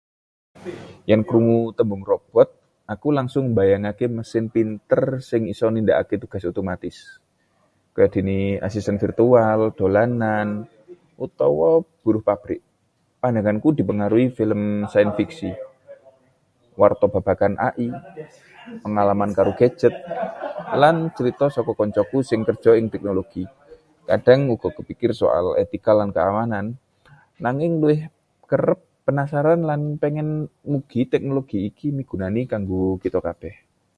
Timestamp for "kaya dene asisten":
7.95-8.97